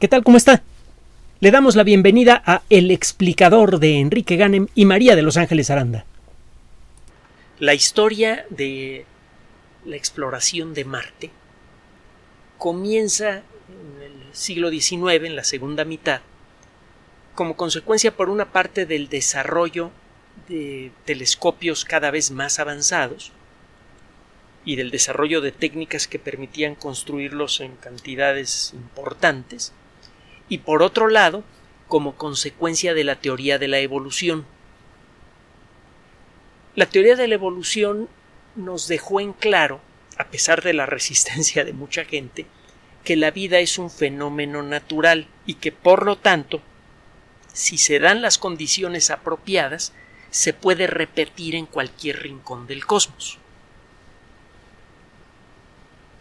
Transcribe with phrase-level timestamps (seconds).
[0.00, 0.24] ¿Qué tal?
[0.24, 0.60] ¿Cómo está?
[1.38, 5.70] Le damos la bienvenida a El explicador de Enrique Ganem y María de Los Ángeles
[5.70, 6.04] Aranda.
[7.60, 9.06] La historia de
[9.84, 11.30] la exploración de Marte
[12.58, 16.22] comienza en el siglo XIX, en la segunda mitad,
[17.36, 19.92] como consecuencia por una parte del desarrollo
[20.48, 23.30] de telescopios cada vez más avanzados
[24.64, 29.72] y del desarrollo de técnicas que permitían construirlos en cantidades importantes,
[30.48, 31.44] y por otro lado,
[31.88, 34.46] como consecuencia de la teoría de la evolución.
[36.74, 38.08] La teoría de la evolución
[38.56, 39.80] nos dejó en claro,
[40.16, 42.46] a pesar de la resistencia de mucha gente,
[43.04, 46.60] que la vida es un fenómeno natural y que por lo tanto,
[47.52, 49.92] si se dan las condiciones apropiadas,
[50.30, 53.38] se puede repetir en cualquier rincón del cosmos.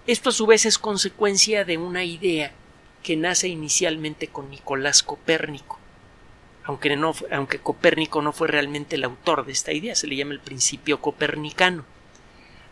[0.05, 2.51] Esto a su vez es consecuencia de una idea
[3.03, 5.77] que nace inicialmente con Nicolás Copérnico.
[6.63, 10.31] Aunque, no, aunque Copérnico no fue realmente el autor de esta idea, se le llama
[10.31, 11.85] el principio copernicano.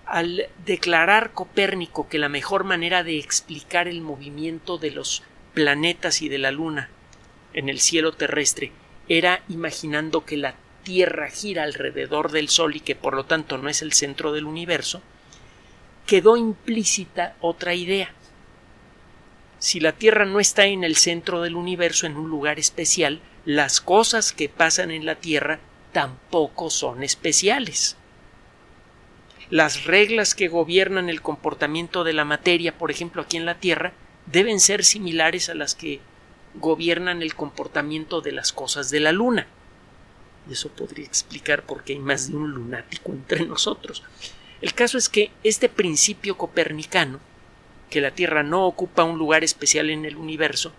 [0.05, 5.23] Al declarar Copérnico que la mejor manera de explicar el movimiento de los
[5.53, 6.89] planetas y de la Luna
[7.53, 8.71] en el cielo terrestre
[9.09, 13.69] era imaginando que la Tierra gira alrededor del Sol y que por lo tanto no
[13.69, 15.01] es el centro del universo,
[16.07, 18.11] quedó implícita otra idea
[19.61, 23.79] si la Tierra no está en el centro del universo, en un lugar especial, las
[23.79, 25.59] cosas que pasan en la Tierra
[25.91, 27.95] tampoco son especiales.
[29.51, 33.93] Las reglas que gobiernan el comportamiento de la materia, por ejemplo, aquí en la Tierra,
[34.25, 35.99] deben ser similares a las que
[36.55, 39.45] gobiernan el comportamiento de las cosas de la Luna.
[40.49, 44.01] Eso podría explicar por qué hay más de un lunático entre nosotros.
[44.59, 47.19] El caso es que este principio copernicano
[47.91, 50.71] que la Tierra no ocupa un lugar especial en el universo,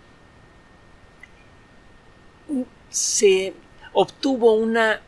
[2.89, 3.53] se
[3.93, 5.01] obtuvo una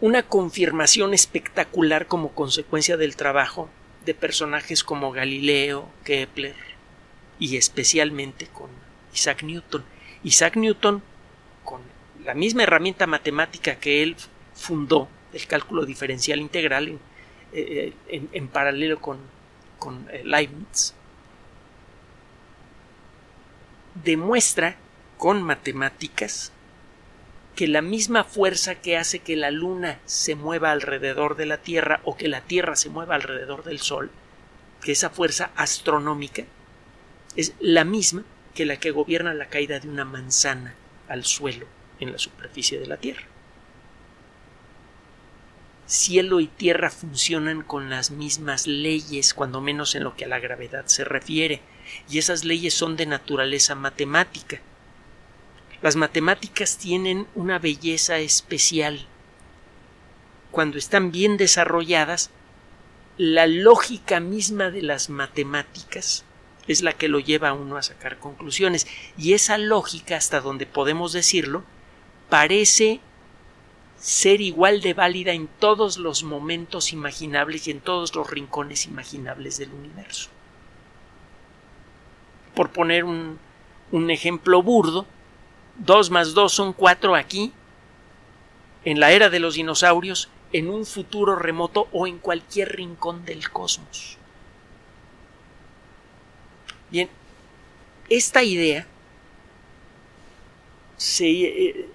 [0.00, 3.68] una confirmación espectacular como consecuencia del trabajo
[4.04, 6.54] de personajes como Galileo, Kepler
[7.38, 8.70] y especialmente con
[9.14, 9.84] Isaac Newton.
[10.22, 11.02] Isaac Newton,
[11.64, 11.80] con
[12.24, 14.16] la misma herramienta matemática que él
[14.54, 17.00] fundó, el cálculo diferencial integral, en,
[17.52, 19.18] eh, en paralelo con
[19.78, 20.94] con eh, Leibniz,
[23.94, 24.76] demuestra
[25.18, 26.52] con matemáticas
[27.54, 32.00] que la misma fuerza que hace que la Luna se mueva alrededor de la Tierra
[32.04, 34.10] o que la Tierra se mueva alrededor del Sol,
[34.82, 36.44] que esa fuerza astronómica
[37.34, 40.74] es la misma que la que gobierna la caída de una manzana
[41.08, 41.66] al suelo
[41.98, 43.26] en la superficie de la Tierra
[45.86, 50.40] cielo y tierra funcionan con las mismas leyes, cuando menos en lo que a la
[50.40, 51.62] gravedad se refiere,
[52.08, 54.60] y esas leyes son de naturaleza matemática.
[55.82, 59.06] Las matemáticas tienen una belleza especial.
[60.50, 62.30] Cuando están bien desarrolladas,
[63.16, 66.24] la lógica misma de las matemáticas
[66.66, 68.86] es la que lo lleva a uno a sacar conclusiones,
[69.16, 71.62] y esa lógica, hasta donde podemos decirlo,
[72.28, 73.00] parece
[73.98, 79.58] ser igual de válida en todos los momentos imaginables y en todos los rincones imaginables
[79.58, 80.30] del universo.
[82.54, 83.38] Por poner un,
[84.10, 85.06] ejemplo burdo,
[85.78, 87.52] 2 más 2 son 4 aquí,
[88.84, 93.50] en la era de los dinosaurios, en un futuro remoto o en cualquier rincón del
[93.50, 94.16] cosmos.
[96.90, 97.08] Bien,
[98.08, 98.86] esta idea
[100.96, 101.88] se, eh,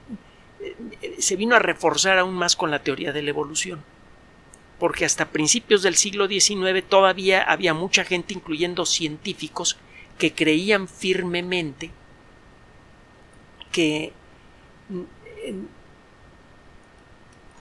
[1.20, 3.84] se vino a reforzar aún más con la teoría de la evolución.
[4.80, 9.78] Porque hasta principios del siglo XIX todavía había mucha gente, incluyendo científicos,
[10.18, 11.92] que creían firmemente
[13.72, 14.12] que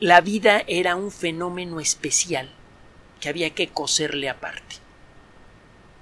[0.00, 2.50] la vida era un fenómeno especial
[3.20, 4.76] que había que coserle aparte.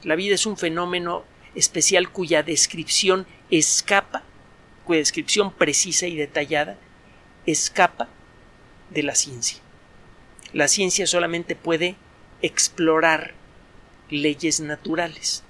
[0.04, 4.22] La vida es un fenómeno especial cuya descripción escapa,
[4.84, 6.78] cuya descripción precisa y detallada
[7.52, 8.08] escapa
[8.90, 9.58] de la ciencia.
[10.52, 11.96] La ciencia solamente puede
[12.42, 13.34] explorar
[14.10, 15.44] leyes naturales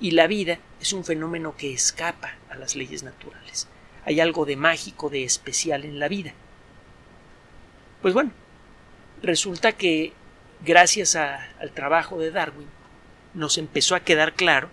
[0.00, 3.68] y la vida es un fenómeno que escapa a las leyes naturales.
[4.04, 6.32] Hay algo de mágico, de especial en la vida.
[8.02, 8.32] Pues bueno,
[9.22, 10.12] resulta que
[10.64, 12.68] gracias al trabajo de Darwin
[13.34, 14.68] nos empezó a quedar claro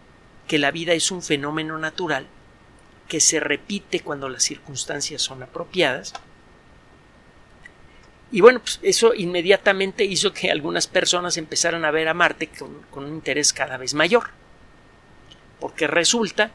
[0.48, 2.28] que la vida es un fenómeno natural
[3.08, 6.14] que se repite cuando las circunstancias son apropiadas
[8.32, 12.86] y bueno, pues eso inmediatamente hizo que algunas personas empezaran a ver a Marte con,
[12.94, 14.30] un interés cada vez mayor.
[15.60, 16.52] Porque resulta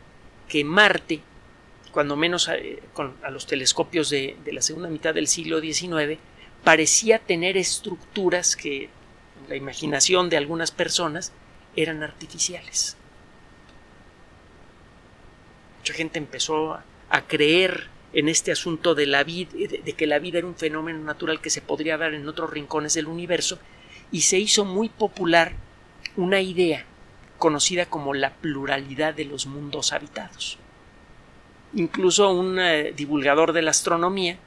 [0.48, 1.20] que Marte,
[1.90, 5.60] cuando menos a, eh, con, a los telescopios de, de, la segunda mitad del siglo
[5.60, 6.18] XIX,
[6.62, 11.32] parecía tener estructuras que en la imaginación de algunas personas
[11.74, 12.96] eran artificiales.
[15.80, 16.78] Mucha gente empezó
[17.10, 20.54] a creer en este asunto de la vida, de, de que la vida era un
[20.54, 23.58] fenómeno natural que se podría dar en otros rincones del universo,
[24.10, 25.52] y se hizo muy popular
[26.16, 26.86] una idea
[27.38, 30.58] conocida como la pluralidad de los mundos habitados.
[31.74, 34.38] Incluso un eh, divulgador de la astronomía,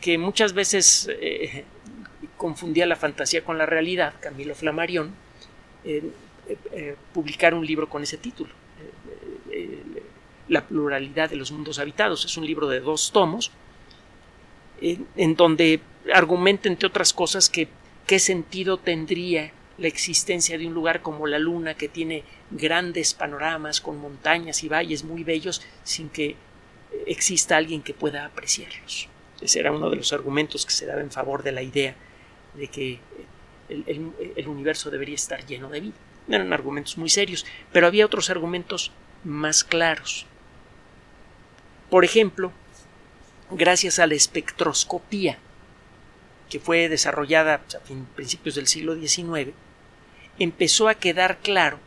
[0.00, 1.64] que muchas veces eh,
[2.36, 5.14] confundía la fantasía con la realidad, Camilo Flammarion,
[5.84, 6.02] eh,
[7.12, 8.50] publicar un libro con ese título,
[10.48, 12.24] La pluralidad de los mundos habitados.
[12.24, 13.50] Es un libro de dos tomos,
[14.80, 15.80] en donde
[16.12, 17.68] argumenta, entre otras cosas, que
[18.06, 23.80] qué sentido tendría la existencia de un lugar como la Luna que tiene grandes panoramas
[23.80, 26.36] con montañas y valles muy bellos sin que
[27.06, 29.08] exista alguien que pueda apreciarlos.
[29.40, 31.96] Ese era uno de los argumentos que se daba en favor de la idea
[32.54, 33.00] de que
[33.68, 35.94] el, el, el universo debería estar lleno de vida.
[36.28, 38.92] Eran argumentos muy serios, pero había otros argumentos
[39.24, 40.26] más claros.
[41.94, 42.50] Por ejemplo,
[43.52, 45.38] gracias a la espectroscopía
[46.50, 49.52] que fue desarrollada a principios del siglo XIX,
[50.40, 51.78] empezó a quedar claro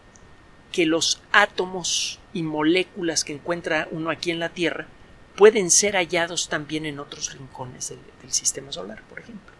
[0.71, 4.87] que los átomos y moléculas que encuentra uno aquí en la Tierra
[5.35, 9.53] pueden ser hallados también en otros rincones del, del, sistema solar, por ejemplo.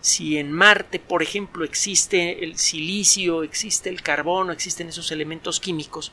[0.00, 6.10] Si en Marte, por ejemplo, existe el silicio, existe el carbono, existen esos elementos químicos,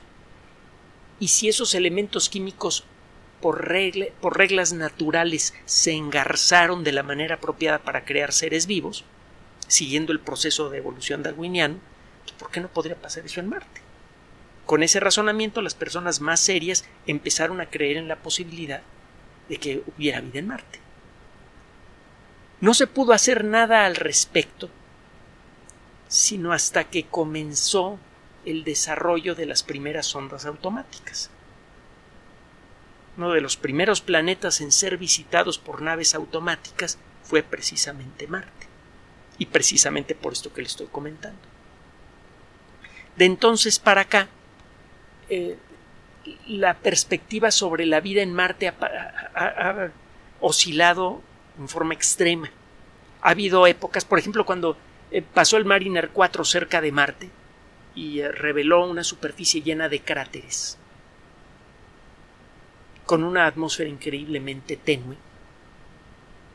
[1.20, 2.86] y si esos elementos químicos
[3.42, 3.68] por,
[4.22, 9.04] por reglas naturales se engarzaron de la manera apropiada para crear seres vivos,
[9.68, 11.80] siguiendo el proceso de evolución darwiniano,
[12.38, 13.82] ¿por qué no podría pasar eso en Marte?
[14.66, 18.82] Con ese razonamiento, las personas más serias empezaron a creer en la posibilidad
[19.48, 20.80] de que hubiera vida en Marte.
[22.62, 24.70] No se pudo hacer nada al respecto,
[26.08, 28.00] sino hasta que comenzó
[28.50, 31.30] el desarrollo de las primeras sondas automáticas.
[33.18, 38.68] Uno de los primeros planetas en ser visitados por naves automáticas fue precisamente Marte.
[39.38, 41.40] Y precisamente por esto que le estoy comentando.
[43.16, 44.28] De entonces para acá,
[45.30, 45.58] eh,
[46.48, 48.76] la perspectiva sobre la vida en Marte ha,
[49.36, 49.92] ha, ha,
[50.42, 51.22] oscilado
[51.58, 52.50] en forma extrema.
[53.22, 54.78] Ha habido épocas, por ejemplo, cuando
[55.12, 57.30] eh, pasó el Mariner 4 cerca de Marte
[58.00, 60.78] y eh, reveló una superficie llena de cráteres
[63.06, 65.18] con una atmósfera increíblemente tenue.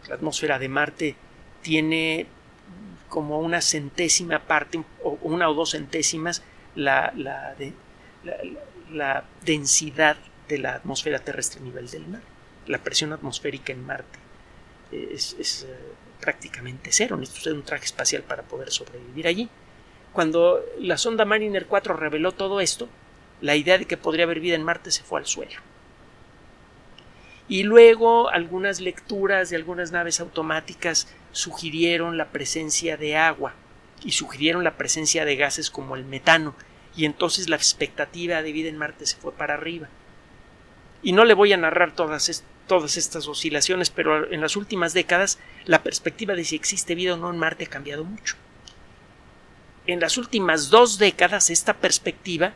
[0.09, 1.17] La atmósfera de Marte
[1.61, 2.27] tiene
[3.09, 6.43] como una centésima parte, o una o dos centésimas,
[6.77, 7.73] la, la, de,
[8.23, 8.37] la,
[8.91, 10.17] la densidad
[10.49, 12.23] de la atmósfera terrestre a nivel del mar.
[12.67, 14.19] La presión atmosférica en Marte
[14.93, 17.17] es, es uh, prácticamente cero.
[17.17, 19.49] Necesita un traje espacial para poder sobrevivir allí.
[20.15, 22.89] Cuando la sonda Mariner 4 reveló todo esto,
[23.43, 25.61] la idea de que podría haber vida en Marte se fue al suelo
[27.49, 33.55] y luego algunas lecturas de algunas naves automáticas sugirieron la presencia de agua
[34.03, 36.55] y sugirieron la presencia de gases como el metano
[36.97, 39.89] y entonces la expectativa de vida en Marte se fue para arriba.
[41.03, 45.39] Y no le voy a narrar todas, todas estas oscilaciones, pero en las últimas décadas
[45.67, 48.37] la perspectiva de si existe vida o no en Marte ha cambiado mucho.
[49.87, 52.55] En las últimas dos décadas esta perspectiva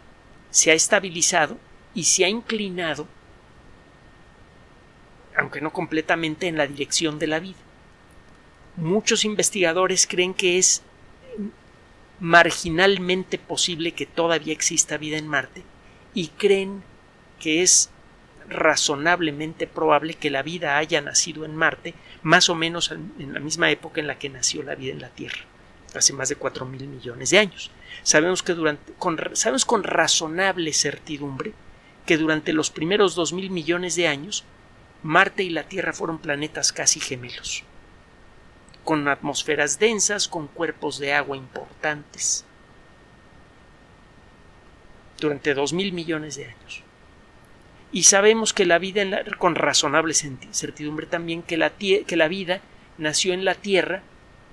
[0.51, 1.59] se ha estabilizado
[1.95, 3.07] y se ha inclinado
[5.39, 7.59] aunque no completamente en la dirección de la vida.
[8.77, 10.83] Muchos investigadores creen que es
[12.21, 15.63] marginalmente posible que todavía exista vida en Marte
[16.13, 16.83] y creen
[17.39, 17.91] que es
[18.49, 23.71] razonablemente probable que la vida haya nacido en Marte más o menos en la misma
[23.71, 25.45] época en la que nació la vida en la Tierra,
[25.95, 27.71] hace más de cuatro mil millones de años.
[28.03, 31.53] Sabemos que durante, con, sabemos con razonable certidumbre
[32.07, 34.45] que durante los primeros dos mil millones de años
[35.03, 37.63] Marte y la Tierra fueron planetas casi gemelos,
[38.85, 42.45] con atmósferas densas, con cuerpos de agua importantes,
[45.21, 46.83] durante dos mil millones de años.
[47.93, 49.03] Y sabemos que la vida,
[49.39, 52.61] con razonable certidumbre también, que la, que la vida
[52.99, 54.03] nació en la Tierra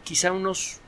[0.04, 0.80] quizá unos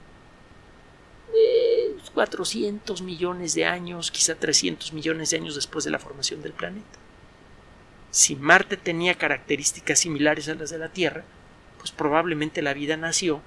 [1.38, 6.54] eh, 400 millones de años, quizá 300 millones de años después de la formación del
[6.54, 7.00] planeta
[8.18, 11.24] si Marte tenía características similares a las de la Tierra,
[11.78, 13.42] pues probablemente la vida nació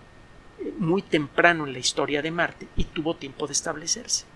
[0.60, 4.26] eh, muy temprano en la historia de Marte y tuvo tiempo de establecerse.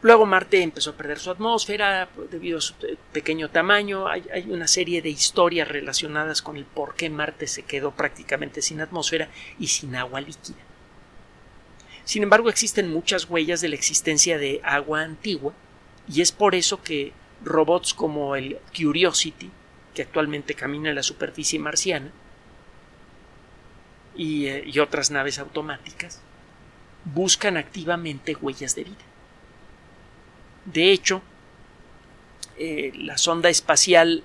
[0.00, 2.74] Luego Marte empezó a perder su atmósfera debido a su
[3.12, 4.06] pequeño tamaño.
[4.06, 8.62] Hay, hay, una serie de historias relacionadas con el por qué Marte se quedó prácticamente
[8.62, 10.67] sin atmósfera y sin agua líquida.
[12.08, 15.52] Sin embargo, existen muchas huellas de la existencia de agua antigua
[16.08, 17.12] y es por eso que
[17.44, 19.50] robots como el Curiosity,
[19.92, 22.10] que actualmente camina en la superficie marciana,
[24.16, 26.22] y, eh, otras naves automáticas,
[27.04, 29.04] buscan activamente huellas de vida.
[30.64, 31.20] De hecho,
[32.56, 34.24] eh, la sonda espacial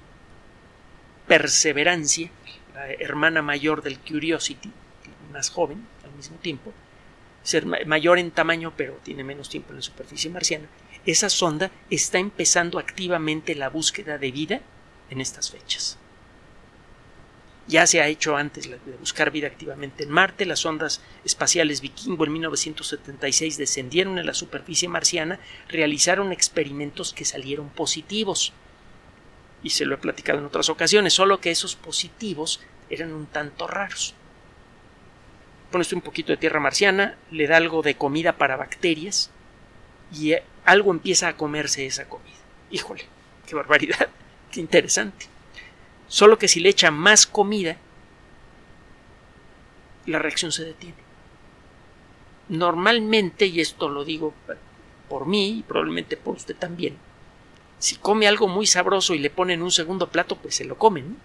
[1.27, 2.31] Perseverancia,
[2.75, 4.71] la hermana mayor del Curiosity,
[5.33, 6.73] más joven al mismo tiempo,
[7.43, 10.67] ser mayor en tamaño pero tiene menos tiempo en la superficie marciana,
[11.05, 14.61] esa sonda está empezando activamente la búsqueda de vida
[15.09, 15.97] en estas fechas.
[17.67, 20.45] Ya se ha hecho antes de buscar vida activamente en Marte.
[20.45, 27.69] Las ondas espaciales Vikingo en 1976 descendieron en la superficie marciana, realizaron experimentos que salieron
[27.69, 28.51] positivos.
[29.61, 32.59] Y se lo he platicado en otras ocasiones, solo que esos positivos
[32.89, 34.13] eran un tanto raros.
[35.73, 39.31] Pones un poquito de tierra marciana, le da algo de comida para bacterias
[40.13, 42.37] y eh, algo empieza a comerse esa comida.
[42.69, 43.05] Híjole,
[43.47, 44.07] qué barbaridad,
[44.51, 45.25] qué interesante.
[46.07, 47.77] Solo que si le echa más comida,
[50.05, 50.97] la reacción se detiene.
[52.49, 54.31] Normalmente, y esto lo digo
[55.09, 56.97] por mí y probablemente por usted también,
[57.79, 61.17] si come algo muy sabroso y le ponen un segundo plato, pues se lo comen.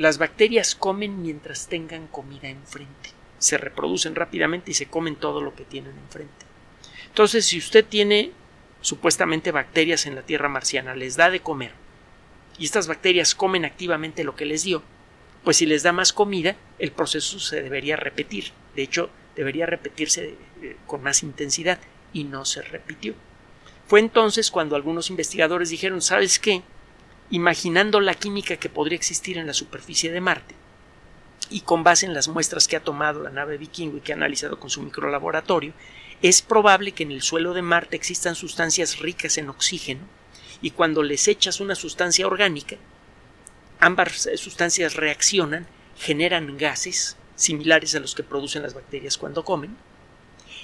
[0.00, 3.10] Las bacterias comen mientras tengan comida enfrente.
[3.36, 6.46] Se reproducen rápidamente y se comen todo lo que tienen enfrente.
[7.08, 8.32] Entonces, si usted tiene
[8.80, 11.72] supuestamente bacterias en la Tierra marciana, les da de comer
[12.58, 14.82] y estas bacterias comen activamente lo que les dio,
[15.44, 18.52] pues si les da más comida, el proceso se debería repetir.
[18.74, 21.78] De hecho, debería repetirse eh, con más intensidad
[22.14, 23.12] y no se repitió.
[23.86, 26.62] Fue entonces cuando algunos investigadores dijeron, ¿sabes qué?
[27.30, 30.54] Imaginando la química que podría existir en la superficie de Marte,
[31.48, 34.16] y con base en las muestras que ha tomado la nave Vikingo y que ha
[34.16, 35.72] analizado con su microlaboratorio,
[36.22, 40.02] es probable que en el suelo de Marte existan sustancias ricas en oxígeno
[40.60, 42.76] y cuando les echas una sustancia orgánica,
[43.78, 45.66] ambas sustancias reaccionan,
[45.98, 49.76] generan gases similares a los que producen las bacterias cuando comen,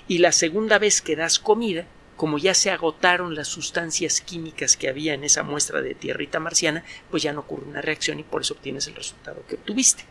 [0.08, 4.88] y la segunda vez que das comida, como ya se agotaron las sustancias químicas que
[4.88, 8.40] había en esa muestra de tierrita marciana, pues ya no ocurre una reacción y por
[8.42, 10.04] eso obtienes el resultado que obtuviste.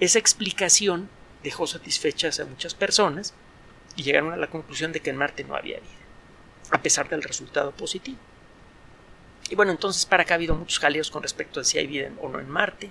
[0.00, 1.08] Esa explicación
[1.42, 3.34] dejó satisfechas a muchas personas
[3.96, 6.04] y llegaron a la conclusión de que en Marte no había vida
[6.70, 8.18] a pesar del resultado positivo.
[9.50, 12.10] Y bueno, entonces para acá ha habido muchos jaleos con respecto a si hay vida
[12.20, 12.90] o no en Marte.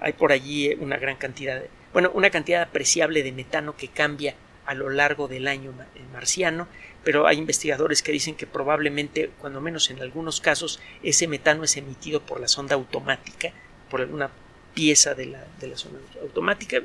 [0.00, 3.88] Hay por allí eh, una gran cantidad de, bueno, una cantidad apreciable de metano que
[3.88, 4.34] cambia
[4.66, 5.72] a lo largo del año
[6.12, 6.68] marciano,
[7.04, 11.76] pero hay investigadores que dicen que probablemente, cuando menos en algunos casos, ese metano es
[11.76, 13.52] emitido por la sonda automática,
[13.90, 14.30] por alguna
[14.74, 16.78] pieza de la, de la sonda automática.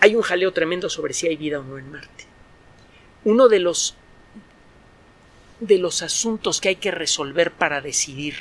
[0.00, 2.32] hay un jaleo tremendo sobre si hay vida o no en Marte
[3.24, 3.94] uno de los
[5.60, 8.34] de los asuntos que hay que resolver para decidir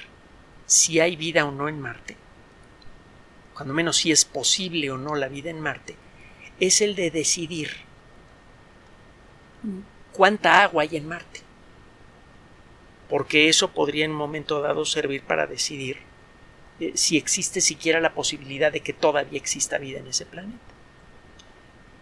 [0.66, 2.18] si hay vida o no en Marte,
[3.54, 5.96] cuando menos si es posible o no la vida en Marte,
[6.62, 7.72] es el de decidir
[10.14, 11.42] cuánta agua hay en Marte.
[13.10, 15.98] Porque eso podría en un momento dado servir para decidir
[16.80, 20.60] eh, si existe siquiera la posibilidad de que todavía exista vida en ese planeta.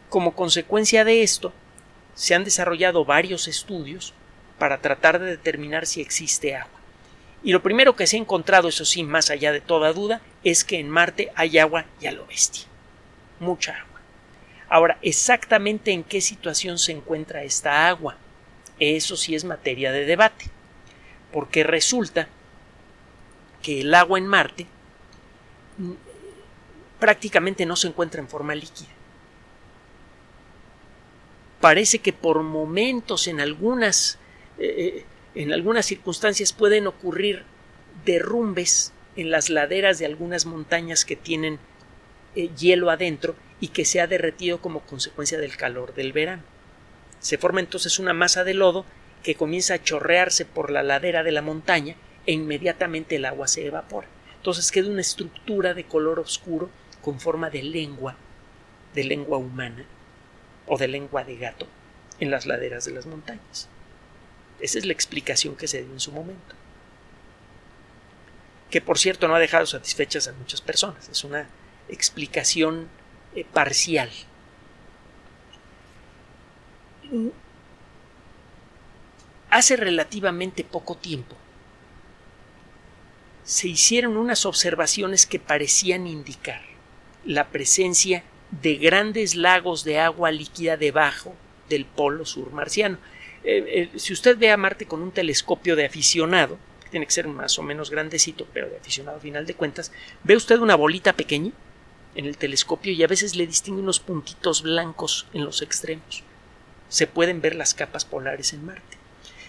[0.10, 1.54] Como consecuencia de esto,
[2.14, 4.14] se han desarrollado varios estudios
[4.58, 6.80] para tratar de determinar si existe agua.
[7.44, 10.66] Y lo primero que se ha encontrado, eso sí, más allá de toda duda, es
[10.66, 12.66] que en Marte hay agua y a lo bestia.
[13.40, 13.89] Mucha agua.
[14.70, 18.18] Ahora, exactamente en qué situación se encuentra esta agua,
[18.80, 20.46] eso sí es materia de debate,
[21.34, 22.28] porque resulta
[23.64, 24.68] que el agua en Marte
[27.00, 28.90] prácticamente no se encuentra en forma líquida.
[31.60, 34.20] Parece que por momentos en algunas
[34.60, 35.04] eh,
[35.36, 37.44] en algunas circunstancias pueden ocurrir
[38.06, 41.60] derrumbes en las laderas de algunas montañas que tienen
[42.36, 46.44] eh, hielo adentro y que se ha derretido como consecuencia del calor del verano.
[47.20, 48.86] Se forma entonces una masa de lodo
[49.24, 53.66] que comienza a chorrearse por la ladera de la montaña e inmediatamente el agua se
[53.66, 54.08] evapora.
[54.38, 56.70] Entonces queda una estructura de color oscuro
[57.02, 58.16] con forma de lengua,
[58.94, 59.86] de lengua humana,
[60.70, 61.68] o de lengua de gato
[62.20, 63.68] en las laderas de las montañas.
[64.62, 66.56] Esa es la explicación que se dio en su momento.
[68.70, 71.10] Que por cierto no ha dejado satisfechas a muchas personas.
[71.10, 71.48] Es una
[71.90, 72.88] explicación
[73.36, 74.10] eh, parcial.
[79.50, 81.36] hace relativamente poco tiempo
[83.44, 86.62] se hicieron unas observaciones que parecían indicar
[87.26, 88.24] la presencia
[88.62, 91.36] de grandes lagos de agua líquida debajo
[91.68, 92.98] del polo sur marciano.
[93.44, 96.60] Eh, eh, si usted ve a Marte con un telescopio de aficionado,
[96.92, 99.92] tiene que ser más o menos grandecito, pero de aficionado a final de cuentas,
[100.24, 101.52] ve usted una bolita pequeña
[102.20, 106.24] en el telescopio y a veces le distingue unos puntitos blancos en los extremos.
[106.90, 108.98] Se pueden ver las capas polares en Marte.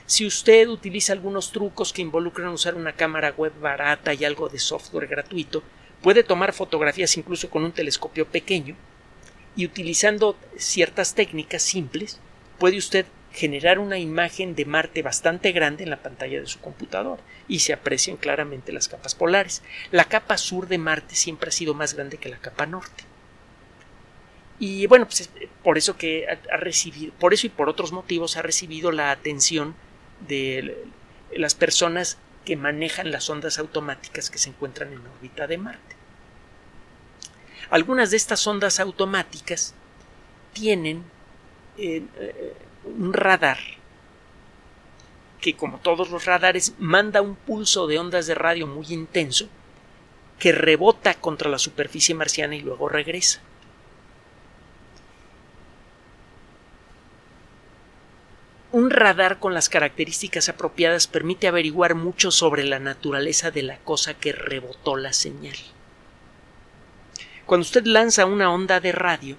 [0.07, 4.59] Si usted utiliza algunos trucos que involucran usar una cámara web barata y algo de
[4.59, 5.63] software gratuito,
[6.01, 8.77] puede tomar fotografías incluso con un telescopio pequeño
[9.57, 12.21] y utilizando ciertas técnicas simples
[12.59, 17.21] puede usted generar una imagen de Marte bastante grande en la pantalla de su computador
[17.49, 19.63] y se aprecian claramente las capas polares.
[19.91, 23.05] La capa sur de Marte siempre ha sido más grande que la capa norte.
[24.59, 25.31] Y bueno, pues
[25.63, 29.75] por eso que ha recibido, por eso y por otros motivos ha recibido la atención
[30.29, 30.77] de
[31.35, 35.97] las personas que manejan las ondas automáticas que se encuentran en órbita de Marte.
[37.71, 39.75] Algunas de estas ondas automáticas
[40.53, 41.05] tienen
[41.79, 43.59] eh, eh, un radar
[45.41, 49.49] que como todos los radares manda un pulso de ondas de radio muy intenso
[50.39, 53.41] que rebota contra la superficie marciana y luego regresa.
[58.73, 64.15] Un radar con las características apropiadas permite averiguar mucho sobre la naturaleza de la cosa
[64.15, 65.57] que rebotó la señal.
[67.47, 69.37] Cuando usted lanza una onda de radio,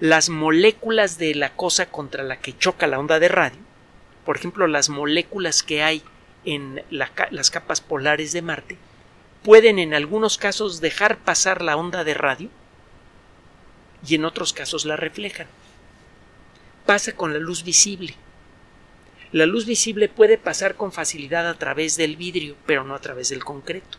[0.00, 3.58] las moléculas de la cosa contra la que choca la onda de radio,
[4.24, 6.02] por ejemplo, las moléculas que hay
[6.44, 8.78] en las capas polares de Marte,
[9.42, 12.48] pueden en algunos casos dejar pasar la onda de radio
[14.06, 15.46] y en otros casos la reflejan.
[16.86, 18.14] Pasa con la luz visible.
[19.32, 23.28] La luz visible puede pasar con facilidad a través del vidrio, pero no a través
[23.28, 23.98] del concreto.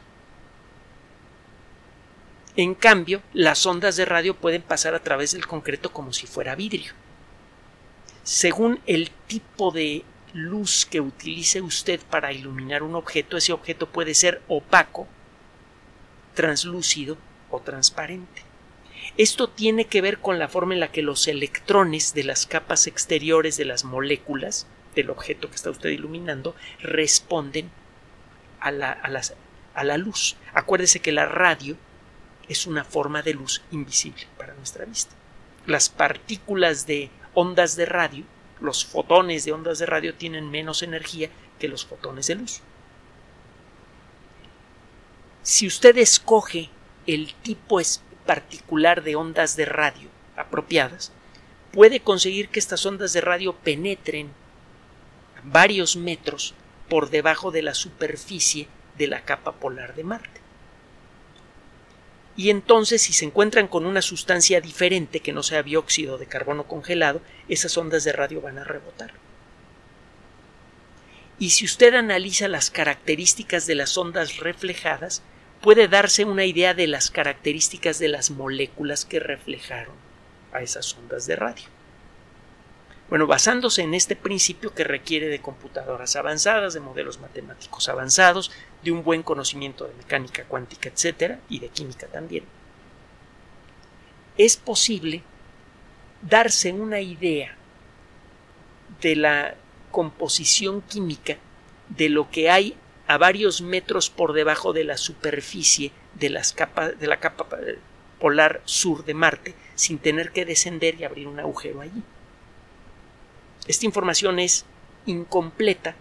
[2.56, 6.56] En cambio, las ondas de radio pueden pasar a través del concreto como si fuera
[6.56, 6.94] vidrio.
[8.24, 14.14] Según el tipo de luz que utilice usted para iluminar un objeto, ese objeto puede
[14.14, 15.08] ser opaco,
[16.34, 17.18] translúcido
[17.50, 18.44] o transparente.
[19.18, 22.88] Esto tiene que ver con la forma en la que los electrones de las capas
[22.88, 27.72] exteriores de las moléculas del objeto que está usted iluminando responden
[28.60, 30.36] a la, a la luz.
[30.54, 31.78] Acuérdese que la radio
[32.50, 35.14] es una forma de luz invisible para nuestra vista.
[35.68, 38.26] Las partículas de ondas de radio,
[38.60, 42.62] los fotones de ondas de radio tienen menos energía que los fotones de luz.
[45.44, 46.70] Si usted escoge
[47.06, 47.80] el tipo
[48.26, 51.12] particular de ondas de radio apropiadas,
[51.72, 54.32] puede conseguir que estas ondas de radio penetren
[55.44, 56.56] varios metros
[56.90, 60.49] por debajo de la superficie de la capa polar de Marte
[62.40, 66.70] y entonces si se encuentran con una sustancia diferente que no sea dióxido de carbono
[66.70, 69.12] congelado, esas ondas de radio van a rebotar.
[71.38, 75.22] Y si usted analiza las características de las ondas reflejadas,
[75.60, 79.98] puede darse una idea de las características de las moléculas que reflejaron
[80.54, 81.66] a esas ondas de radio.
[83.10, 88.52] Bueno, basándose en este principio que requiere de computadoras avanzadas, de modelos matemáticos avanzados,
[88.84, 92.44] de un buen conocimiento de mecánica cuántica, etcétera, y de química también,
[94.38, 95.24] es posible
[96.22, 97.56] darse una idea
[99.02, 99.56] de la
[99.92, 101.38] composición química
[101.90, 107.00] de lo que hay a varios metros por debajo de la superficie de, las capas,
[107.00, 107.48] de la capa
[108.20, 112.04] polar sur de Marte sin tener que descender y abrir un agujero allí.
[113.68, 114.66] Esta información es
[115.06, 115.96] incompleta,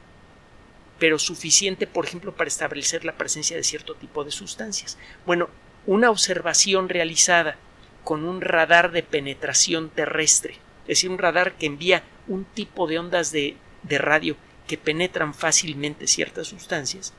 [0.98, 4.98] pero suficiente, por ejemplo, para establecer la presencia de cierto tipo de sustancias.
[5.26, 5.48] Bueno,
[5.86, 7.56] una observación realizada
[8.04, 12.98] con un radar de penetración terrestre, es decir, un radar que envía un tipo de
[12.98, 17.12] ondas de, de radio que penetran fácilmente ciertas sustancias,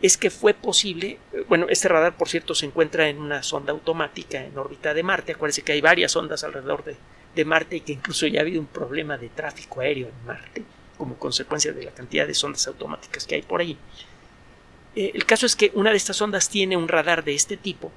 [0.00, 4.44] es que fue posible, bueno, este radar por cierto se encuentra en una sonda automática
[4.44, 6.96] en órbita de Marte, acuérdense que hay varias ondas alrededor de,
[7.34, 10.62] de Marte y que incluso ya ha habido un problema de tráfico aéreo en Marte
[10.98, 13.76] como consecuencia de la cantidad de sondas automáticas que hay por ahí.
[14.94, 17.90] Eh, el caso es que una de estas ondas tiene un radar de este tipo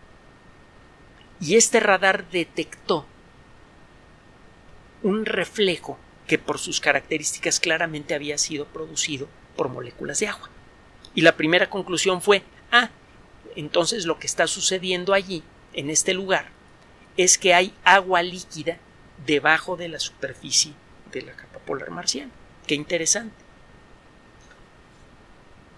[1.39, 3.05] y este radar detectó
[5.03, 10.49] un reflejo que por sus características claramente había sido producido por moléculas de agua.
[11.13, 12.89] Y la primera conclusión fue, ah,
[13.55, 15.43] entonces lo que está sucediendo allí,
[15.73, 16.49] en este lugar,
[17.17, 18.79] es que hay agua líquida
[19.25, 20.73] debajo de la superficie
[21.11, 22.31] de la capa polar marciana.
[22.67, 23.35] Qué interesante.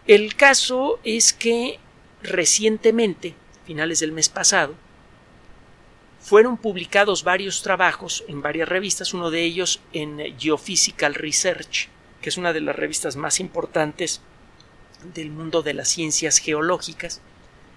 [0.06, 1.80] El caso es que
[2.23, 4.76] recientemente, finales del mes pasado,
[6.19, 11.89] fueron publicados varios trabajos en varias revistas, uno de ellos en Geophysical Research,
[12.21, 14.21] que es una de las revistas más importantes
[15.13, 17.21] del mundo de las ciencias geológicas.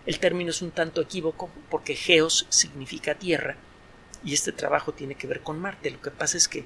[0.07, 3.57] El término es un tanto equívoco porque geos significa tierra
[4.25, 5.91] y este trabajo tiene que ver con Marte.
[5.91, 6.65] Lo que pasa es que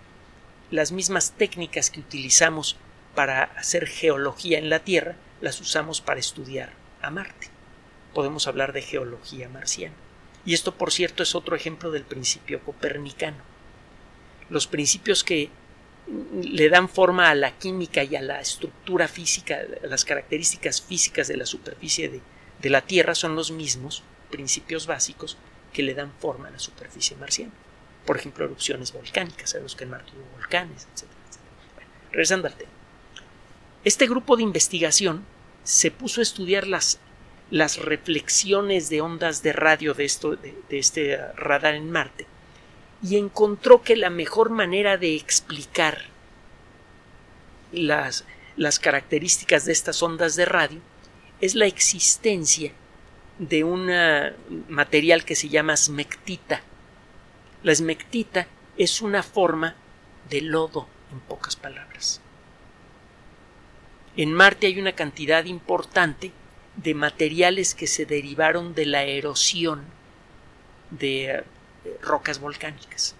[0.70, 2.76] las mismas técnicas que utilizamos
[3.14, 7.48] para hacer geología en la Tierra las usamos para estudiar a Marte.
[8.12, 9.94] Podemos hablar de geología marciana.
[10.44, 13.38] Y esto, por cierto, es otro ejemplo del principio copernicano.
[14.50, 15.50] Los principios que
[16.42, 21.28] le dan forma a la química y a la estructura física, a las características físicas
[21.28, 22.20] de la superficie de,
[22.60, 25.38] de la Tierra son los mismos principios básicos
[25.74, 27.52] que le dan forma a la superficie marciana.
[28.06, 31.08] Por ejemplo, erupciones volcánicas, sabemos que en Marte hubo volcanes, etc.
[32.10, 32.70] regresando al tema.
[33.84, 35.26] Este grupo de investigación
[35.64, 37.00] se puso a estudiar las,
[37.50, 42.26] las reflexiones de ondas de radio de, esto, de, este radar en Marte
[43.02, 46.06] y encontró que la mejor manera de explicar
[47.72, 48.24] las,
[48.56, 50.80] las características de estas ondas de radio
[51.40, 52.72] es la existencia
[53.38, 53.90] de un
[54.68, 56.62] material que se llama smectita.
[57.62, 59.74] La smectita es una forma
[60.28, 62.20] de lodo, en pocas palabras.
[64.16, 66.30] En Marte hay una cantidad importante
[66.76, 69.84] de materiales que se derivaron de la erosión
[70.90, 71.44] de eh,
[72.02, 73.16] rocas volcánicas.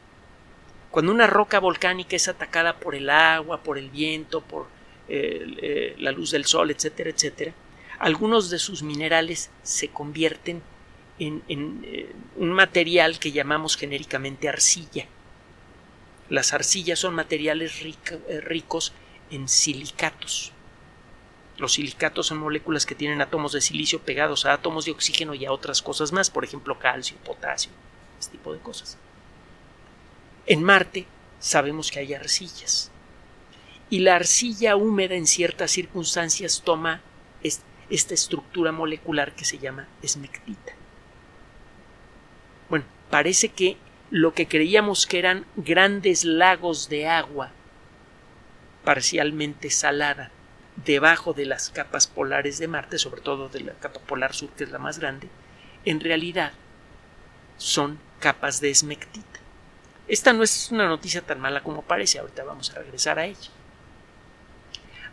[0.91, 4.67] Cuando una roca volcánica es atacada por el agua, por el viento, por
[5.09, 7.53] eh, eh, la luz del sol, etcétera, etcétera,
[7.99, 10.63] algunos de sus minerales se convierten
[11.19, 15.07] en, un material que llamamos genéricamente arcilla.
[16.29, 17.85] Las arcillas son materiales
[18.43, 18.93] ricos
[19.31, 20.53] en silicatos.
[21.57, 25.45] Los silicatos son moléculas que tienen átomos de silicio pegados a átomos de oxígeno y
[25.45, 27.71] a otras cosas más, por ejemplo calcio, potasio,
[28.19, 28.99] este tipo de cosas.
[30.47, 31.07] En Marte
[31.39, 32.91] sabemos que hay arcillas.
[33.89, 37.03] Y la arcilla húmeda en ciertas circunstancias toma
[37.91, 40.73] esta estructura molecular que se llama esmectita.
[42.69, 43.77] Bueno, parece que
[44.11, 47.51] lo que creíamos que eran grandes lagos de agua
[48.85, 50.31] parcialmente salada
[50.77, 54.65] debajo de las capas polares de Marte, sobre todo de la capa polar sur, que
[54.65, 55.29] es la más grande,
[55.85, 56.53] en realidad
[57.57, 59.41] son capas de esmectita.
[60.07, 63.51] Esta no es una noticia tan mala como parece, ahorita vamos a regresar a ella.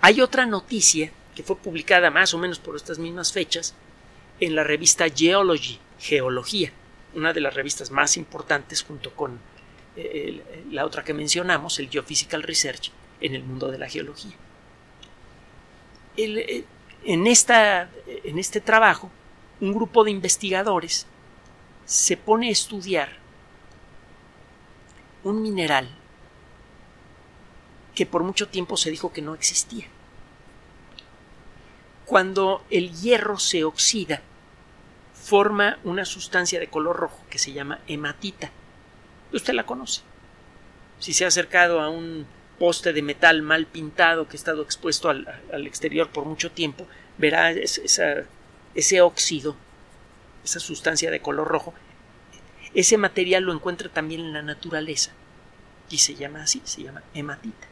[0.02, 3.76] Hay otra noticia que fue publicada más o menos por estas mismas fechas
[4.40, 6.72] en la revista Geology, Geología,
[7.14, 9.40] una de las revistas más importantes junto con
[9.96, 10.42] eh,
[10.72, 14.34] la otra que mencionamos, el Geophysical Research, en el mundo de la geología.
[16.18, 16.66] Eh,
[17.06, 19.12] en, esta, en este trabajo,
[19.60, 21.06] un grupo de investigadores
[21.86, 23.18] se pone a estudiar
[25.24, 25.90] un mineral
[27.94, 29.86] que por mucho tiempo se dijo que no existía.
[32.12, 34.20] Cuando el hierro se oxida,
[35.14, 38.52] forma una sustancia de color rojo que se llama hematita.
[39.32, 40.02] Usted la conoce.
[41.00, 42.28] Si se ha acercado a un
[42.60, 45.26] poste de metal mal pintado que ha estado expuesto al,
[45.66, 46.86] exterior por mucho tiempo,
[47.18, 49.56] verá ese óxido,
[50.44, 51.74] esa sustancia de color rojo.
[52.74, 55.12] Ese material lo encuentra también en la naturaleza
[55.90, 57.68] y se llama así, se llama hematita.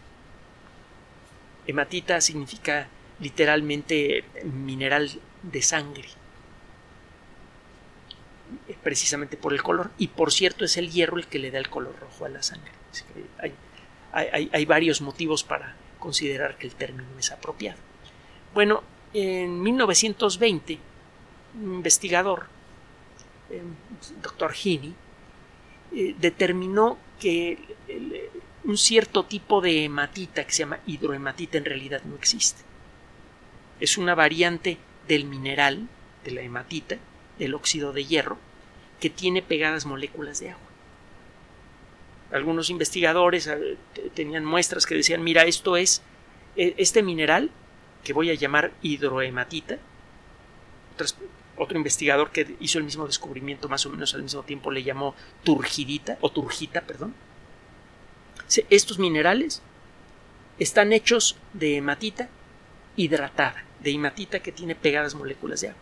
[1.67, 2.88] Hematita significa
[3.19, 5.10] literalmente mineral
[5.43, 6.10] de sangre
[8.84, 11.69] precisamente por el color y por cierto es el hierro el que le da el
[11.69, 12.71] color rojo a la sangre
[14.12, 17.79] hay, hay, varios motivos para considerar que el término es apropiado.
[18.53, 20.79] Bueno, en 1920,
[21.62, 22.47] un investigador,
[23.49, 23.62] eh,
[24.21, 24.93] doctor Heaney,
[25.93, 27.58] eh, determinó que
[28.63, 32.62] un cierto tipo de hematita que se llama hidrohematita en realidad no existe.
[33.80, 35.88] Es una variante del mineral,
[36.24, 36.98] de la hematita,
[37.38, 38.38] del óxido de hierro,
[39.00, 40.70] que tiene pegadas moléculas de agua
[42.32, 43.78] algunos investigadores eh,
[44.13, 46.02] tenían muestras que decían, mira, esto es
[46.56, 47.50] e, este mineral
[48.04, 49.80] que voy a llamar hidrohematita.
[51.58, 55.15] otro investigador que hizo el mismo descubrimiento más o menos al mismo tiempo le llamó
[55.44, 57.13] turgidita o turgita, perdón.
[58.70, 59.62] Estos minerales
[60.58, 62.30] están hechos de hematita
[62.95, 65.82] hidratada, de hematita que tiene pegadas moléculas de agua.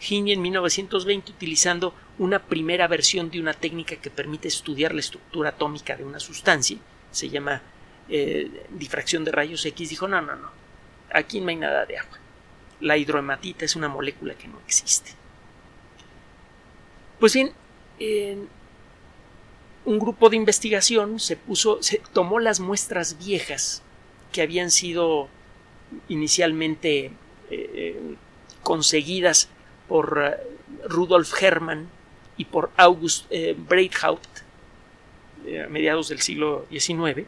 [0.00, 5.50] Heaney en 1920 utilizando una primera versión de una técnica que permite estudiar la estructura
[5.50, 6.76] atómica de una sustancia,
[7.10, 7.62] se llama
[8.08, 10.50] eh, difracción de rayos X, dijo no, no, no,
[11.12, 12.18] aquí no hay nada de agua.
[12.80, 15.12] La hidrohematita es una molécula que no existe.
[17.20, 17.52] Pues bien,
[19.84, 23.82] un grupo de investigación se puso, se tomó las muestras viejas
[24.32, 25.28] que habían sido
[26.08, 27.12] inicialmente
[27.50, 28.16] eh,
[28.62, 29.48] conseguidas
[29.88, 31.88] por eh, Rudolf Hermann
[32.36, 34.38] y por August eh, Breithaupt
[35.42, 37.26] a mediados del siglo XIX.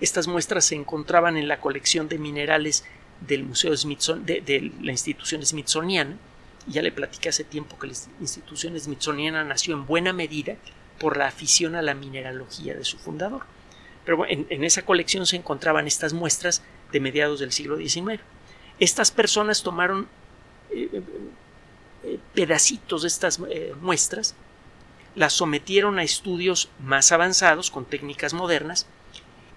[0.00, 2.84] Estas muestras se encontraban en la colección de minerales
[3.20, 6.16] del Museo Smithson, de, la institución Smithsoniana.
[6.66, 10.56] Ya le platicé hace tiempo que la institución Smithsoniana nació en buena medida
[10.98, 13.42] por la afición a la mineralogía de su fundador.
[14.04, 18.20] Pero en esa colección se encontraban estas muestras de mediados del siglo XIX.
[18.78, 20.08] Estas personas tomaron
[20.70, 21.02] eh,
[22.04, 24.34] eh, pedacitos de estas eh, muestras,
[25.14, 28.86] las sometieron a estudios más avanzados con técnicas modernas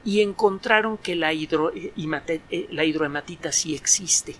[0.04, 4.36] y encontraron que la, la hidrohematita sí existe.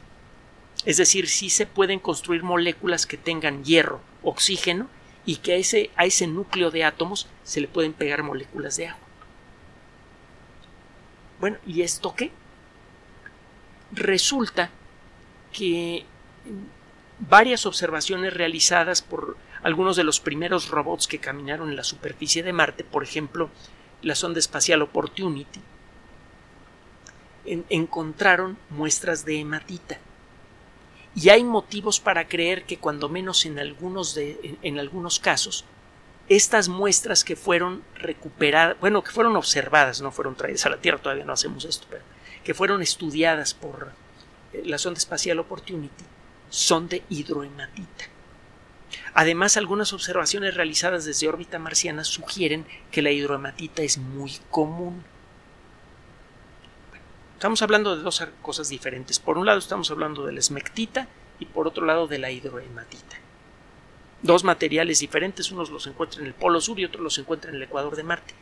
[0.86, 4.88] Es decir, sí se pueden construir moléculas que tengan hierro, oxígeno
[5.26, 8.88] y que a ese, a ese núcleo de átomos se le pueden pegar moléculas de
[8.88, 9.08] agua.
[11.40, 12.32] Bueno, ¿y esto qué?
[13.92, 14.70] Resulta
[15.52, 16.06] que
[17.20, 22.54] varias observaciones realizadas por algunos de los primeros robots que caminaron en la superficie de
[22.54, 23.50] Marte, por ejemplo,
[24.02, 25.62] la sonda espacial Opportunity,
[27.46, 30.00] encontraron muestras de hematita.
[31.14, 35.66] Y hay motivos para creer que cuando menos en algunos, de, en, algunos casos,
[36.30, 41.00] estas muestras que fueron recuperadas, bueno, que fueron observadas, no fueron traídas a la Tierra,
[41.00, 42.04] todavía no hacemos esto, pero
[42.44, 43.92] que fueron estudiadas por
[44.54, 46.06] eh, la sonda espacial Opportunity,
[46.50, 48.06] son de hidrohematita.
[49.14, 55.04] Además, algunas observaciones realizadas desde órbita marciana sugieren que la hidrohematita es muy común.
[57.34, 59.20] Estamos hablando de dos cosas diferentes.
[59.20, 61.08] Por un lado estamos hablando de la esmectita
[61.40, 63.18] y por otro lado de la hidrohematita.
[64.22, 67.62] Dos materiales diferentes, unos los encuentran en el Polo Sur y otros los encuentran en
[67.62, 68.36] el Ecuador de Marte.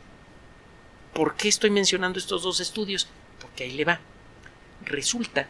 [1.14, 3.08] ¿Por qué estoy mencionando estos dos estudios?
[3.40, 4.00] Porque ahí le va.
[4.84, 5.48] Resulta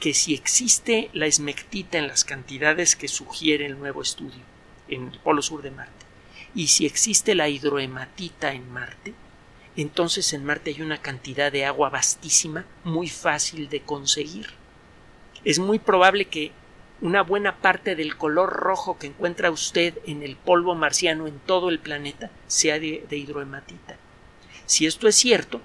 [0.00, 4.42] que si existe la esmectita en las cantidades que sugiere el nuevo estudio
[4.88, 6.06] en el polo sur de Marte,
[6.54, 9.14] y si existe la hidrohematita en Marte,
[9.76, 14.48] entonces en Marte hay una cantidad de agua vastísima muy fácil de conseguir.
[15.44, 16.52] Es muy probable que
[17.00, 21.68] una buena parte del color rojo que encuentra usted en el polvo marciano en todo
[21.68, 23.96] el planeta sea de, de hidrohematita.
[24.66, 25.60] Si esto es cierto,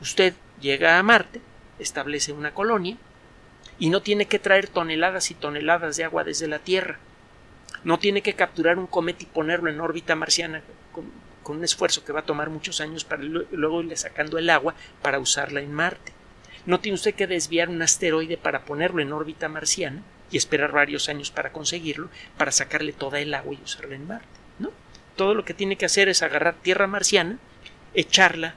[0.00, 1.40] usted llega a Marte,
[1.78, 2.96] establece una colonia,
[3.78, 6.98] y no tiene que traer toneladas y toneladas de agua desde la Tierra.
[7.84, 11.10] No tiene que capturar un cometa y ponerlo en órbita marciana con,
[11.56, 15.20] un esfuerzo que va a tomar muchos años para luego irle sacando el agua para
[15.20, 16.12] usarla en Marte.
[16.64, 21.08] No tiene usted que desviar un asteroide para ponerlo en órbita marciana y esperar varios
[21.08, 24.26] años para conseguirlo, para sacarle toda el agua y usarla en Marte.
[24.58, 24.72] ¿no?
[25.14, 27.38] Todo lo que tiene que hacer es agarrar tierra marciana,
[27.94, 28.54] echarla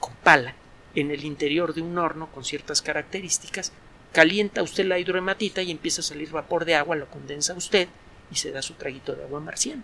[0.00, 0.56] con pala
[1.00, 3.72] en el interior de un horno con ciertas características,
[4.12, 7.88] calienta usted la hidrohematita y empieza a salir vapor de agua, lo condensa usted
[8.30, 9.82] y se da su traguito de agua marciana.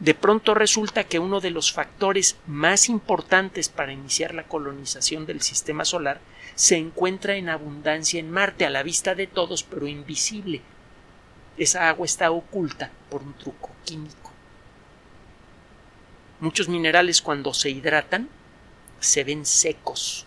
[0.00, 5.40] De pronto resulta que uno de los factores más importantes para iniciar la colonización del
[5.40, 6.20] sistema solar
[6.54, 10.60] se encuentra en abundancia en Marte, a la vista de todos, pero invisible.
[11.56, 14.32] Esa agua está oculta por un truco químico.
[16.40, 18.28] Muchos minerales cuando se hidratan
[19.00, 20.26] se ven secos,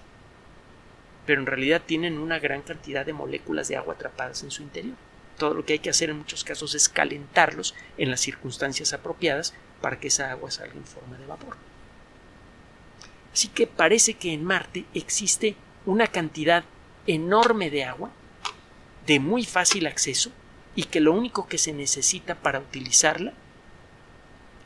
[1.25, 4.95] pero en realidad tienen una gran cantidad de moléculas de agua atrapadas en su interior.
[5.38, 9.53] Todo lo que hay que hacer en muchos casos es calentarlos en las circunstancias apropiadas
[9.81, 11.57] para que esa agua salga en forma de vapor.
[13.34, 15.55] Así que parece que en Marte existe
[15.86, 16.63] una cantidad
[17.07, 18.12] enorme de agua,
[19.07, 20.31] de muy fácil acceso,
[20.75, 23.34] y que lo único que se necesita para utilizarla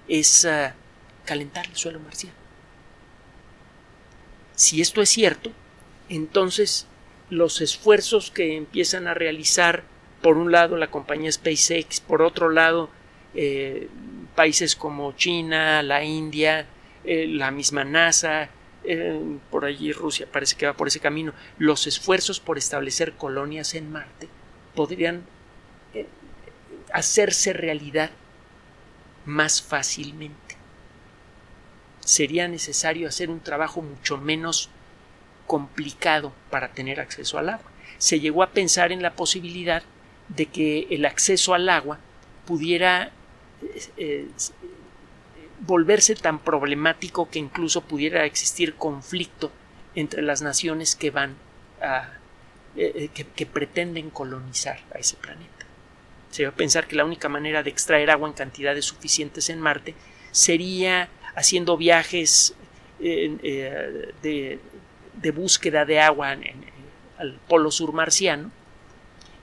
[0.08, 0.76] es ah,
[1.26, 2.45] calentar el suelo marciano.
[4.56, 5.52] Si esto es cierto,
[6.10, 6.88] entonces
[7.30, 9.84] los esfuerzos que empiezan a realizar
[10.22, 12.90] por un lado la compañía SpaceX, por otro lado
[13.34, 13.90] eh,
[14.36, 16.68] países como China, la India,
[17.04, 18.50] eh, la misma NASA,
[18.84, 19.20] eh,
[19.52, 23.92] por allí Rusia parece que va por ese camino, los esfuerzos por establecer colonias en
[23.92, 24.30] Marte
[24.74, 25.24] podrían
[26.94, 28.12] hacerse realidad
[29.26, 30.45] más fácilmente.
[32.06, 34.70] Sería necesario hacer un trabajo mucho menos
[35.48, 37.70] complicado para tener acceso al agua.
[37.98, 39.84] Se llegó a pensar en la posibilidad
[40.30, 42.00] de que el acceso al agua
[42.46, 43.12] pudiera
[43.98, 44.28] eh,
[45.60, 49.52] volverse tan problemático que incluso pudiera existir conflicto
[49.96, 51.36] entre las naciones que van
[51.82, 52.10] a
[52.76, 55.66] eh, que, que, pretenden colonizar a ese planeta.
[56.30, 59.62] Se va a pensar que la única manera de extraer agua en cantidades suficientes en
[59.62, 59.96] Marte
[60.32, 62.56] sería haciendo viajes
[63.00, 66.36] eh, de, búsqueda de agua
[67.18, 68.52] al polo sur marciano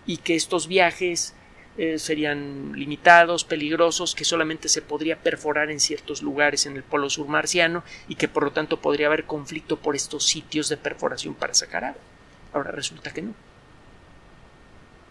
[0.07, 1.35] y que estos viajes
[1.78, 7.09] eh, serían limitados, peligrosos, que solamente se podría perforar en ciertos lugares en el polo
[7.09, 11.35] sur marciano y que por lo tanto podría haber conflicto por estos sitios de perforación
[11.35, 12.02] para sacar agua.
[12.52, 13.35] Ahora resulta que no.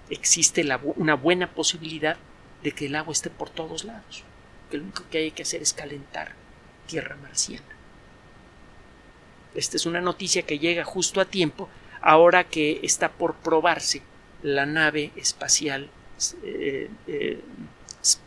[0.10, 0.64] Existe
[0.98, 2.18] una buena posibilidad
[2.62, 4.24] de que el agua esté por todos lados,
[4.70, 6.41] que lo único que hay que hacer es calentar
[6.92, 7.66] tierra marciana.
[9.56, 11.70] Esta es una noticia que llega justo a tiempo
[12.02, 14.02] ahora que está por probarse
[14.44, 15.90] la nave espacial
[16.44, 17.42] eh, eh,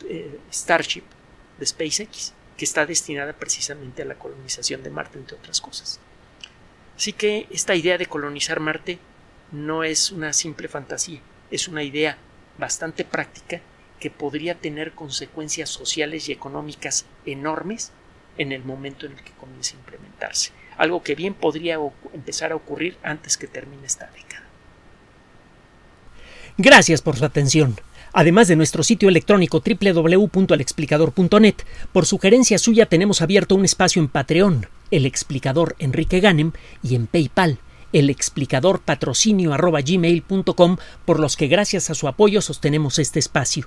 [0.08, 1.04] eh, Starship
[1.58, 6.00] de SpaceX, que está destinada precisamente a la colonización de Marte, entre otras cosas.
[6.96, 8.98] Así que esta idea de colonizar Marte
[9.52, 12.16] no es una simple fantasía, es una idea
[12.56, 13.60] bastante práctica
[14.00, 17.92] que podría tener consecuencias sociales y económicas enormes
[18.38, 21.78] en el momento en el que comience a implementarse algo que bien podría
[22.12, 24.44] empezar a ocurrir antes que termine esta década.
[26.56, 27.76] Gracias por su atención.
[28.12, 31.54] Además de nuestro sitio electrónico www.alexplicador.net,
[31.92, 37.08] por sugerencia suya tenemos abierto un espacio en Patreon, el explicador Enrique Ganem, y en
[37.08, 37.58] PayPal,
[37.92, 39.52] el explicador patrocinio
[41.04, 43.66] por los que gracias a su apoyo sostenemos este espacio.